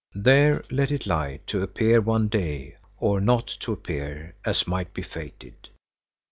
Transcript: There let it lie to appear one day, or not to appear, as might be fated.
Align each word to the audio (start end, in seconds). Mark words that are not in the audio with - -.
There 0.15 0.63
let 0.71 0.89
it 0.89 1.05
lie 1.05 1.41
to 1.45 1.61
appear 1.61 2.01
one 2.01 2.27
day, 2.27 2.77
or 2.97 3.21
not 3.21 3.45
to 3.59 3.71
appear, 3.71 4.33
as 4.43 4.65
might 4.65 4.95
be 4.95 5.03
fated. 5.03 5.69